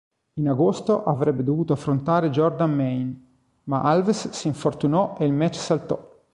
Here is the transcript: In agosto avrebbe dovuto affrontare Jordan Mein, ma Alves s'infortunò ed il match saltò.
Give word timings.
In 0.39 0.47
agosto 0.49 1.03
avrebbe 1.03 1.43
dovuto 1.43 1.73
affrontare 1.73 2.31
Jordan 2.31 2.73
Mein, 2.73 3.23
ma 3.65 3.83
Alves 3.83 4.31
s'infortunò 4.31 5.15
ed 5.19 5.27
il 5.27 5.33
match 5.35 5.57
saltò. 5.57 6.21